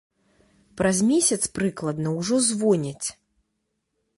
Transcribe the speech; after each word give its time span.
Праз 0.79 1.01
месяц 1.09 1.39
прыкладна 1.57 2.09
ўжо 2.19 2.35
звоняць. 2.49 3.07